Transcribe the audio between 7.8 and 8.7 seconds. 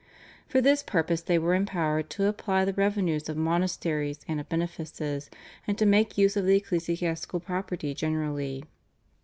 generally.